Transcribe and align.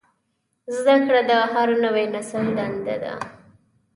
زدهکړه 0.75 1.21
د 1.29 1.31
هر 1.53 1.69
نوي 1.83 2.05
نسل 2.13 2.43
دنده 2.57 2.95
ده. 3.03 3.13